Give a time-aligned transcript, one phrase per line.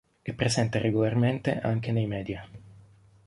[0.23, 2.43] È presente regolarmente anche nei media.